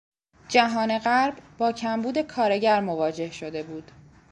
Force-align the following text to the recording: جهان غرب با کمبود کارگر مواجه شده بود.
جهان 0.47 0.97
غرب 0.97 1.33
با 1.57 1.71
کمبود 1.71 2.21
کارگر 2.21 2.81
مواجه 2.81 3.31
شده 3.31 3.63
بود. 3.63 3.91